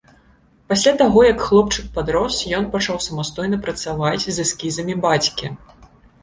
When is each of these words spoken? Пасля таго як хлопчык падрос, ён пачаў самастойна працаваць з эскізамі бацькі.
Пасля 0.71 0.93
таго 1.01 1.19
як 1.31 1.43
хлопчык 1.49 1.85
падрос, 1.97 2.37
ён 2.61 2.65
пачаў 2.77 2.97
самастойна 3.09 3.61
працаваць 3.67 4.23
з 4.25 4.35
эскізамі 4.47 4.97
бацькі. 5.07 5.53